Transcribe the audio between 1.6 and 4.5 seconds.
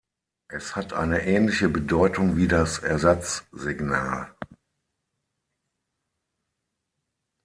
Bedeutung wie das Ersatzsignal.